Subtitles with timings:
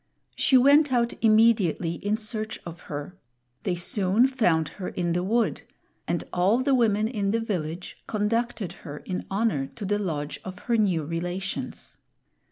[0.35, 3.15] She went out immediately in search of her;
[3.61, 5.61] they soon found her in the wood,
[6.07, 10.57] and all the women in the village conducted her in honor to the lodge of
[10.65, 11.99] her new relations.